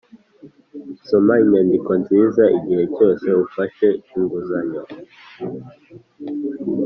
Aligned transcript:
soma 1.07 1.33
inyandiko 1.43 1.89
nziza 2.01 2.43
igihe 2.57 2.83
cyose 2.95 3.27
ufashe 3.45 3.87
inguzanyo. 4.15 4.83